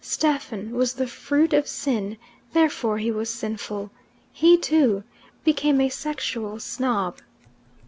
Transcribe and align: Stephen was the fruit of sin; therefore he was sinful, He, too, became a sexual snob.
Stephen 0.03 0.71
was 0.71 0.93
the 0.93 1.05
fruit 1.05 1.53
of 1.53 1.67
sin; 1.67 2.17
therefore 2.53 2.97
he 2.97 3.11
was 3.11 3.29
sinful, 3.29 3.91
He, 4.33 4.57
too, 4.57 5.03
became 5.43 5.79
a 5.79 5.89
sexual 5.89 6.59
snob. 6.59 7.19